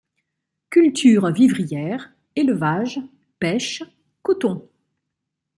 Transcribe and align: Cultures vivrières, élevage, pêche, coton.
Cultures 0.71 1.29
vivrières, 1.31 2.11
élevage, 2.35 2.99
pêche, 3.39 3.83
coton. 4.23 4.67